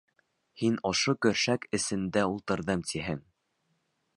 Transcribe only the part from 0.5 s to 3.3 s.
—Һин ошо көршәк эсендә ултырҙым, тиһең.